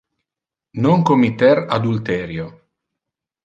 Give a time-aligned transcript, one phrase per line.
[0.83, 2.45] Non committer adulterio.